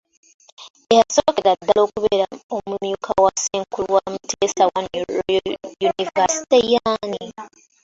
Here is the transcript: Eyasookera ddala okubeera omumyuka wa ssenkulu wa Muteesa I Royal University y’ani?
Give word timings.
Eyasookera 0.91 1.51
ddala 1.59 1.81
okubeera 1.87 2.25
omumyuka 2.55 3.11
wa 3.23 3.31
ssenkulu 3.37 3.87
wa 3.95 4.03
Muteesa 4.11 4.63
I 4.81 4.83
Royal 5.07 5.53
University 5.85 6.57
y’ani? 6.73 7.23